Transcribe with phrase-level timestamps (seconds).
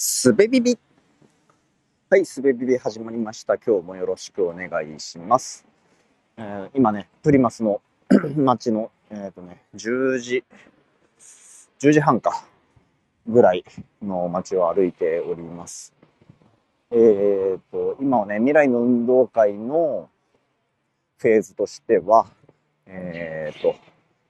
[0.00, 0.78] すべビビ。
[2.08, 3.56] はい、すべビビ始まりました。
[3.56, 5.66] 今日もよろしくお願いします。
[6.36, 7.80] えー、今ね、プリマスの
[8.36, 10.44] 街の、えっ、ー、とね、10時、
[11.80, 12.44] 10時半か、
[13.26, 13.64] ぐらい
[14.00, 15.92] の街を歩いております。
[16.92, 20.08] えっ、ー、と、今はね、未来の運動会の
[21.16, 22.28] フェーズとしては、
[22.86, 23.74] えっ、と、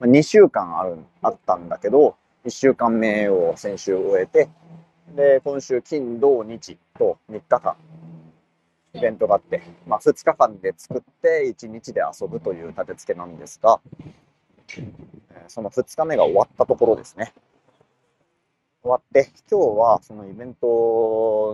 [0.00, 2.16] 2週間ある、あったんだけど、
[2.46, 4.48] 1週間目を先週終えて、
[5.14, 7.76] で、今週金、土、日と3日間、
[8.94, 13.80] イベントがあって、まあ、2日間で作って1日で遊ぶという立て付けなんですが、
[15.48, 17.32] その2日目が終わったところですね。
[18.82, 20.66] 終わって、今日はそのイベント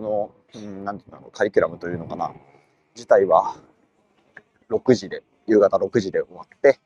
[0.02, 2.34] の、うん、なんていうの、カリキュラムというのかな、
[2.95, 3.56] 自体は
[4.70, 6.78] 6時で、夕方6時で終わって、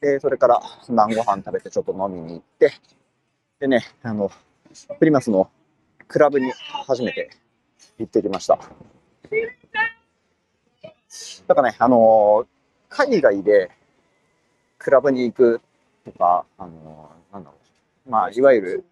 [0.00, 2.72] で、それから晩ご飯食べてちょっと飲みに行って、
[3.60, 4.30] でね、あの、
[4.98, 5.50] プリマスの
[6.08, 6.50] クラブに
[6.86, 7.30] 初めて
[7.98, 8.58] 行ってきました。
[11.46, 12.46] だかね、あのー、
[12.88, 13.70] 海外で
[14.78, 15.60] クラブに行く
[16.04, 17.56] とか、あのー、なんだろ
[18.06, 18.84] う、まあ、いわゆる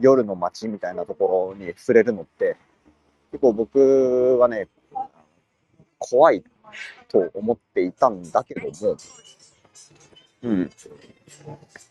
[0.00, 2.56] 夜の街みたいなところに触れるのって、
[3.30, 4.68] 結構僕はね、
[5.98, 6.42] 怖い
[7.08, 8.96] と思っていたんだけども、
[10.42, 10.70] うん。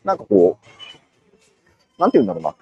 [0.03, 2.55] なんかこう、なんて言うんだろうな。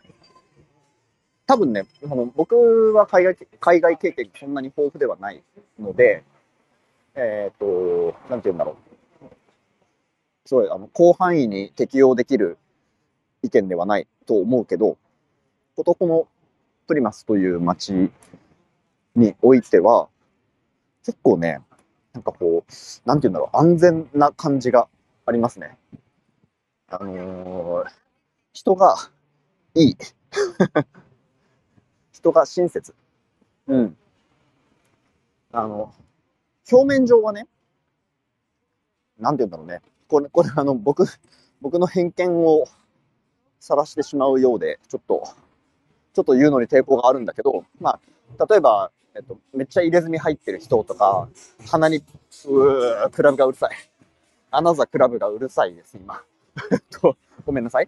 [1.51, 5.43] 多分ね、あの僕は海外海外経験そんなに豊富ではない
[5.77, 6.23] ので、
[7.13, 8.77] えっ、ー、と、なんて言うんだろ
[9.21, 9.25] う。
[10.45, 12.57] すごい、あの、広範囲に適用できる
[13.43, 14.97] 意見ではないと思うけど、
[15.75, 16.25] ことこの
[16.87, 18.09] プリマスという街
[19.17, 20.07] においては、
[21.05, 21.59] 結構ね、
[22.13, 22.71] なんかこう、
[23.05, 24.87] なんて言うんだろう、安全な感じが
[25.25, 25.77] ありますね。
[26.87, 27.91] あのー、
[28.53, 28.95] 人が
[29.75, 29.97] いい。
[32.21, 32.93] 人が親切。
[33.67, 33.97] うん。
[35.51, 35.91] あの、
[36.71, 37.47] 表面上はね、
[39.19, 39.81] なんて言うんだろうね。
[40.07, 41.05] これ、これあの、僕、
[41.61, 42.65] 僕の偏見を
[43.59, 45.23] 晒してしまうようで、ちょっと、
[46.13, 47.99] ちょっと言うのに抵抗があるんだけど、ま
[48.37, 51.27] あ、例えば、えっと、めっちゃ入れ墨入ってる人とか、
[51.67, 53.71] 鼻に、うー、クラブがうるさい。
[54.51, 56.21] アナザクラブがうるさいです、今。
[56.71, 57.87] えっと、ごめんなさい。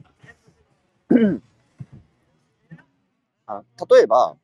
[3.45, 4.35] あ例えば、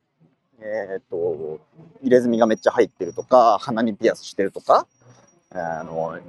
[0.61, 1.59] えー、っと、
[2.01, 4.87] 入れ墨がめっちゃ入ってるとか、鼻にピアスしてるとか、
[5.51, 6.19] あの、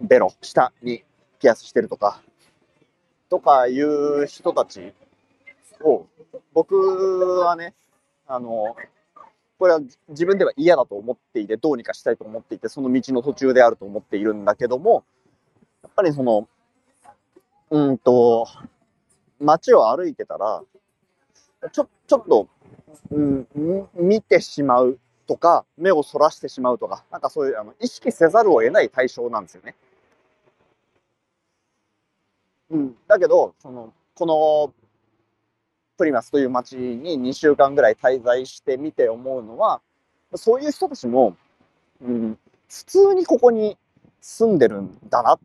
[0.00, 1.04] ベロ、下に
[1.38, 2.20] ピアスしてるとか、
[3.28, 4.92] とかいう人たち
[5.82, 6.06] を、
[6.54, 7.74] 僕はね、
[8.26, 8.74] あの、
[9.58, 15.04] これは自分では嫌だと思っていて、どうにかしたいと思っていて、その道の途中であると思っているんだけども、
[15.82, 16.48] やっぱりその、
[17.70, 18.48] うんと、
[19.40, 20.62] 街を歩いてたら、
[21.70, 22.48] ちょ、ちょっと、
[23.10, 23.46] うん、
[23.94, 29.74] 見てしまうとか、目をそらしてしまうとか、なんかそういう、あの、意識せざるを得ない対象なんですよね。
[32.70, 32.96] うん。
[33.06, 34.74] だけど、その、この、
[35.96, 39.80] プリマスという街に2週間ぐらい滞在してみて思うのは、
[40.34, 41.36] そういう人たちも、
[42.00, 43.76] うん、普通にここに
[44.20, 45.38] 住んでるんだなっ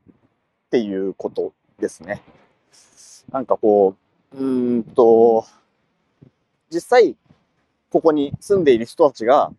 [0.71, 2.23] ていうことですね。
[3.31, 3.95] なんかこ
[4.33, 5.45] う、うんと、
[6.71, 7.15] 実際、
[7.89, 9.51] ここに住んでいる人たちが、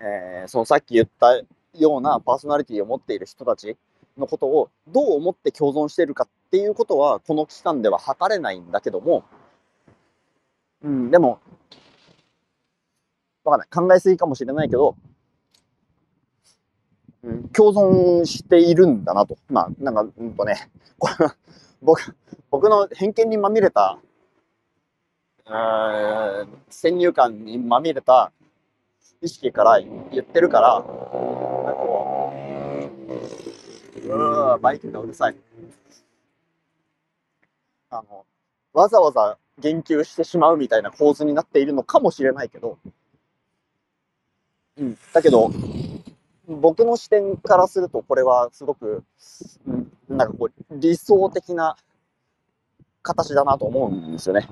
[0.00, 1.40] えー、そのさっき言った
[1.74, 3.76] ようなパーソナリティを持っている人たち
[4.18, 9.24] のことをどう思って共存しているかっていうことは、この期間では測れないんだけども、
[10.82, 11.40] うん、でも、
[13.44, 13.88] わかんない。
[13.88, 14.96] 考えすぎかもしれないけど、
[17.22, 17.72] うん、共
[18.22, 19.36] 存しているんだなと。
[19.48, 20.70] まあ、なんか、うんとね、
[21.82, 22.16] 僕、
[22.50, 23.98] 僕の偏見にまみれた
[26.68, 28.32] 先入観にまみれた
[29.20, 32.32] 意識から言ってるから、こ
[34.04, 35.36] う、うわバイクがうるさい。
[37.90, 38.24] あの、
[38.72, 42.78] わざわざ言及してしまうみたいな構図になっているのかもしれないけど、
[44.78, 45.50] うん、だけど、
[46.46, 49.04] 僕の視点からすると、これはすごく、
[49.66, 51.76] うん、なんかこう、理想的な
[53.02, 54.48] 形だなと思うんですよね。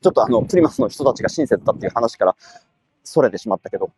[0.00, 2.36] ちょっとあの、プリマスの人たちが親切だっていう話から
[3.02, 3.90] それてしまったけど。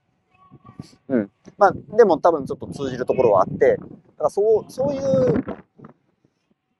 [1.08, 1.30] うん。
[1.58, 3.88] まあ、でも多分ちょっと通じるところはあって、だか
[4.24, 5.44] らそう、そういう、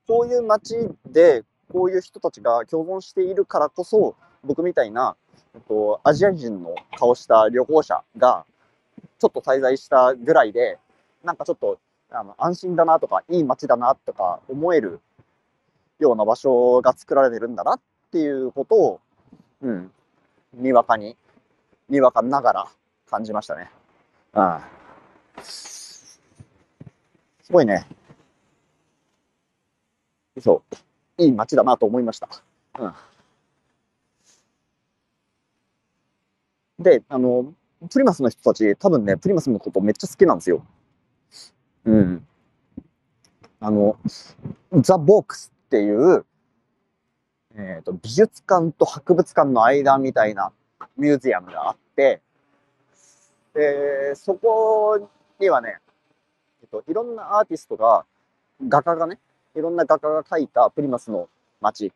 [0.07, 0.77] こういう街
[1.07, 5.17] で、こういう人たちが共存しているからこそ、僕みたいな、
[5.55, 8.45] えっと、アジア人の顔した旅行者が、
[9.19, 10.79] ちょっと滞在したぐらいで、
[11.23, 11.79] なんかちょっと、
[12.11, 15.01] あの、安心だなとか、いい街だなとか思える
[15.99, 17.81] ような場所が作られてるんだなっ
[18.11, 19.01] ていうことを
[19.63, 19.93] うん、
[20.55, 21.17] にわかに、
[21.89, 22.69] にわかながら
[23.11, 23.71] 感じましたね。
[24.33, 24.61] うん。
[25.43, 26.21] す
[27.51, 27.87] ごいね。
[30.41, 30.63] そ
[31.19, 31.23] う。
[31.23, 32.29] いい街だなと思いました。
[32.79, 32.93] うん。
[36.79, 37.53] で、あの、
[37.91, 40.65] プリマスの人たち、多分ね、プリマスのことめっちゃ好きなんですよ。
[41.85, 42.27] うん。
[43.61, 43.99] あの、
[44.81, 46.25] ザ・ボックスっていう、
[47.57, 50.53] えっ、ー、と、美術館と博物館の間みたいな
[50.97, 52.21] ミュージアムがあって、
[53.55, 55.09] で、そこ
[55.41, 55.79] にはね、
[56.63, 58.05] えっと、いろんなアーティストが、
[58.69, 59.19] 画家がね、
[59.57, 61.29] いろんな画家が描いたプリマスの
[61.61, 61.93] 街、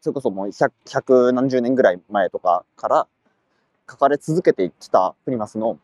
[0.00, 0.50] それこそもう
[0.86, 3.06] 百、何十年ぐらい前とかから
[3.88, 5.78] 書かれ続けてきたプリマスの、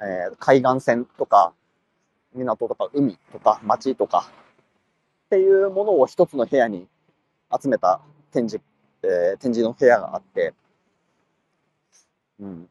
[0.00, 1.52] えー、海岸線とか、
[2.34, 4.28] 港とか海とか街とか
[5.26, 6.88] っていうものを一つの部屋に
[7.60, 8.00] 集めた
[8.32, 8.64] 展示、
[9.02, 10.54] えー、展示の部屋があって、
[12.40, 12.68] うん。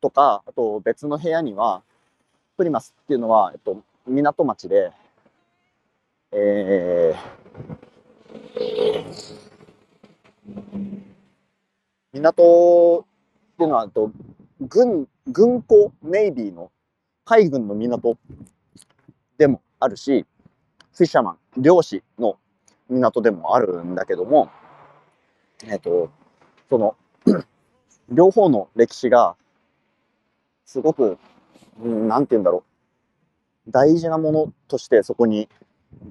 [0.00, 1.82] とか、あと別の部屋には、
[2.56, 4.92] プリマスっていうのは、えっと、港町で、
[6.30, 7.34] えー、
[12.12, 14.10] 港っていうのは、と
[14.60, 16.70] 軍、軍港、ネイビーの
[17.24, 18.16] 海軍の港
[19.38, 20.26] でもあるし、
[20.92, 22.38] フィッシャーマン、漁師の
[22.88, 24.50] 港でもあるんだけども、
[25.64, 26.10] えっ、と、
[26.68, 26.96] その、
[28.10, 29.36] 両方の歴史が、
[30.64, 31.18] すごく、
[31.80, 32.64] うん、なんて言うんだろ
[33.66, 33.70] う。
[33.70, 35.48] 大事なものとしてそこに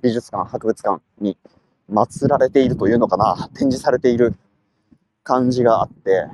[0.01, 1.37] 美術館、博物館に
[1.91, 4.35] 祀られているというのかな、展示されている
[5.23, 6.27] 感じがあって、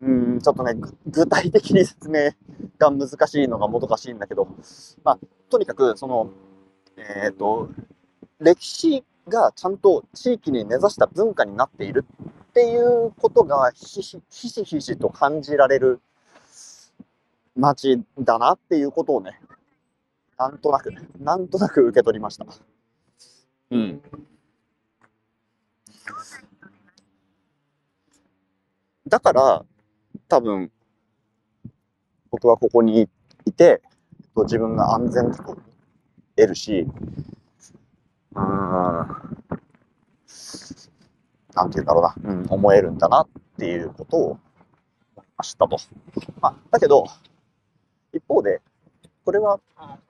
[0.00, 0.74] うん、ちょっとね、
[1.06, 2.30] 具体的に説明
[2.78, 4.48] が難しいのがもどかしいんだけど、
[5.02, 5.18] まあ、
[5.48, 6.30] とにかく、その、
[6.96, 7.70] えっ、ー、と、
[8.44, 12.04] 歴史がちゃんと地域に根ざした文化になっている
[12.50, 16.00] っていうことがひしひしひしと感じられる
[17.56, 19.40] 街だなっていうことをね、
[20.38, 22.46] なんとなく、なんとなく受け取りました。
[23.70, 24.02] うん。
[29.06, 29.64] だから、
[30.28, 30.70] 多分、
[32.30, 33.08] 僕はここに
[33.46, 33.80] いて、
[34.36, 35.56] 自分が安全確保
[36.36, 37.43] 得るし、うん、
[41.54, 43.28] なんて言うんだろうな、うん、思えるんだなっ
[43.58, 44.38] ていうことを思
[45.18, 45.76] いましたと。
[46.40, 47.04] まあ、だけど、
[48.12, 48.60] 一方で、
[49.24, 49.60] これは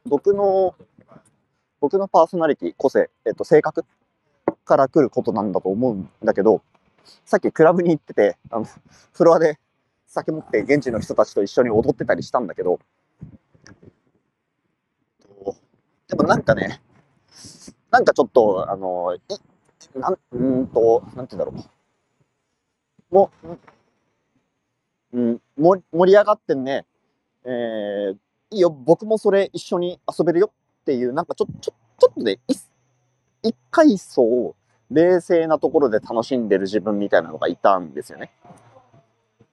[0.07, 0.75] 僕の、
[1.81, 3.85] 僕のパーソナリティ、個性、えっと、性格
[4.65, 6.63] から来ることなんだと思うんだけど、
[7.25, 8.67] さっきクラブに行ってて、あの、
[9.13, 9.59] フロアで
[10.07, 12.81] 酒持って現地の人たちと一緒に踊ってたりしたんだけど、
[16.09, 16.81] でもなんかね、
[17.95, 19.21] なんかちょっと、あの、い、
[20.01, 21.65] なん、うんと、なんて言うんだろ
[23.13, 23.15] う。
[23.15, 23.31] も、
[25.13, 26.87] うん、盛り上がってんね、
[27.45, 28.17] えー、
[28.51, 32.41] いいよ、僕もそれ一緒に遊べるよっていう、なんかちょ、ちょ、ちょっとね、
[33.45, 34.57] 一回層、
[34.91, 38.33] 冷静なところで楽しんでる自分みたいなのがいたんですよね。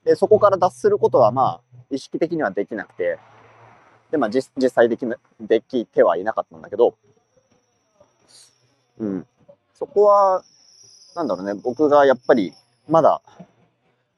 [0.04, 1.62] で、そこから脱することはまあ、
[1.92, 3.20] 意識的にはできなくて、
[4.10, 5.06] で、まあ実際でき
[5.40, 6.96] できてはいなかったんだけど、
[9.02, 9.28] うん。
[9.74, 10.44] そこは、
[11.16, 12.54] なんだろうね、僕がやっぱり
[12.88, 13.22] まだ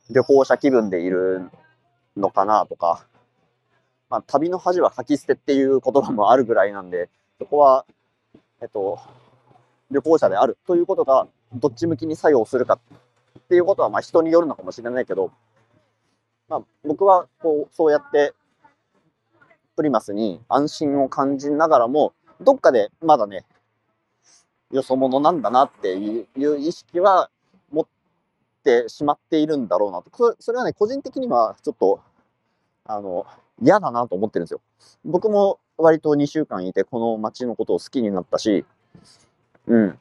[0.10, 1.50] 旅行者気分でいる
[2.18, 3.06] のかなとか、
[4.10, 7.10] まあ、旅の恥は書き捨てっていう言葉もあるぐらいなんで、
[7.40, 7.86] そこは、
[8.62, 9.00] えっと、
[9.90, 12.80] 旅行者であるということがどっち向きに作用するか
[13.40, 15.32] っていうことはまあ人によるのかもしれないけど、
[16.50, 18.34] まあ、僕はこうそうやって
[19.76, 23.46] プリマスに安心を感じながらもどっかでまだね
[24.74, 27.30] よそ者なんだなっていう意識は
[27.72, 27.88] 持っ
[28.64, 30.36] てしまっているんだろうなと。
[30.40, 32.02] それはね個人的にはちょっと
[32.86, 33.26] あの
[33.62, 34.62] 嫌だなと思ってるんですよ。
[35.06, 38.66] 僕も割と2週間いてこの街のことを好きになったし
[39.68, 40.00] うん。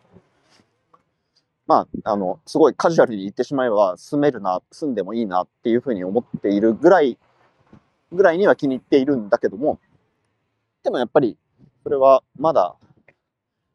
[1.66, 7.18] まあ、あの、すごいカジュアルに言ってしまえば、住めるな、住んでもいいなっていうふうに思っているぐらい、
[8.10, 9.78] ぐらいには気に入っているんだけども、
[10.82, 11.38] でもやっぱり、
[11.84, 12.74] それはまだ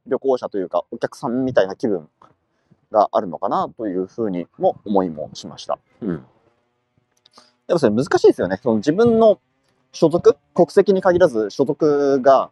[0.07, 2.09] 旅行者というか、お客さんみたいな気分
[2.91, 5.77] があるのかなというふうにも思いもしました。
[6.01, 6.25] うん。
[7.67, 8.59] でもそれ難しいですよね。
[8.61, 9.39] その自分の
[9.91, 12.49] 所属、国籍に限らず所属が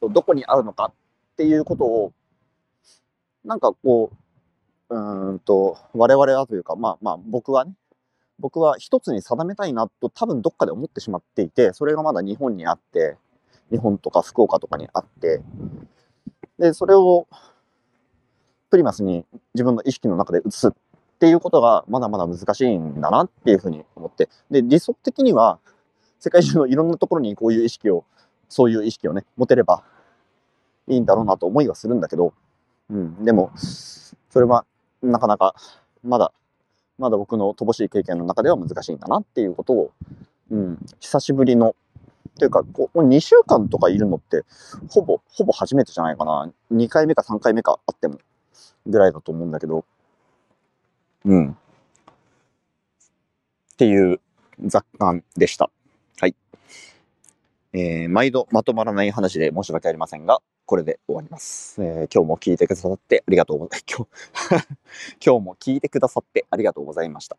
[0.00, 0.92] どこにあるのかっ
[1.36, 2.12] ていうことを
[3.44, 4.10] なんかこ
[4.90, 7.72] う、うんと、我々はというか、まあまあ僕はね、
[8.38, 13.16] 僕は一つに定めたいなと多分どっかで思ってしまっていて、それがまだ日本にあって、
[13.70, 15.42] 日本とか福岡とかにあって、
[16.58, 17.26] で、それを
[18.70, 19.24] プリマスに
[19.54, 20.72] 自分の意識の中で移すっ
[21.18, 24.28] ていうことがまだまだ難しいんだなっていうふうに思って。
[24.50, 25.58] で、理想的には、
[26.20, 28.04] 世界中のいろんなところにこういう意識を、
[28.48, 29.82] そういう意識をね、持てれば
[30.86, 32.34] いいんだろうなと思いはするんだけど、
[32.90, 34.64] うん、でも、それは
[35.02, 35.54] なかなか、
[36.02, 36.32] まだ、
[36.98, 39.90] まだ僕の乏しい経験の中では難しいんだなっていうことを、
[40.50, 41.74] うん、久しぶりの、
[42.38, 44.44] というか、こう、2週間とかいるのって、
[44.88, 46.50] ほぼ、ほぼ初めてじゃないかな。
[46.72, 48.18] 2回目か3回目かあっても、
[48.86, 49.84] ぐらいだと思うんだけど、
[51.24, 51.50] うん。
[51.50, 51.54] っ
[53.76, 54.20] ていう
[54.64, 55.70] 雑感でした。
[56.20, 56.34] はい。
[57.72, 61.82] えー、毎度まとまらない話で申し訳ありませんが、これで終わります。
[61.82, 63.96] えー、今日も聞いてくださってありがとうございます。
[63.96, 64.06] 今
[64.58, 64.66] 日
[65.24, 67.36] 今日も聞いてくださってありがとうございました。